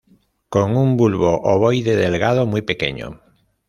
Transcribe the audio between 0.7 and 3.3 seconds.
un bulbo ovoide delgado, muy pequeño.